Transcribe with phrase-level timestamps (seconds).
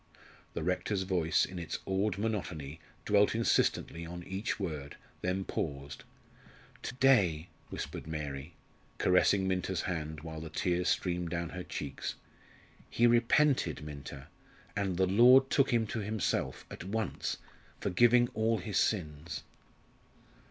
[0.55, 6.05] "_The rector's voice, in its awed monotony, dwelt insistently on each word, then paused.
[6.81, 8.55] "To day," whispered Mary,
[8.97, 12.15] caressing Minta's hand, while the tears streamed down her cheeks;
[12.89, 14.25] "he repented, Minta,
[14.75, 17.37] and the Lord took him to Himself at once
[17.79, 19.43] forgiving all his sins."